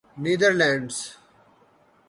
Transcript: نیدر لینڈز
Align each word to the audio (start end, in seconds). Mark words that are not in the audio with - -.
نیدر 0.23 0.51
لینڈز 0.59 0.97